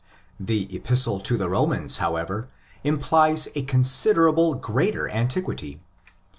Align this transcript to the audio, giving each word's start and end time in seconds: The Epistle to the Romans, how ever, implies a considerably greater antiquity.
The 0.39 0.67
Epistle 0.75 1.19
to 1.19 1.37
the 1.37 1.47
Romans, 1.47 1.97
how 1.97 2.15
ever, 2.15 2.47
implies 2.83 3.49
a 3.53 3.61
considerably 3.61 4.57
greater 4.59 5.07
antiquity. 5.07 5.79